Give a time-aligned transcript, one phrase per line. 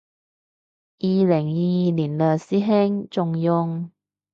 [0.03, 0.07] 二零
[1.27, 1.39] 二二
[1.91, 3.91] 年嘞師兄，仲用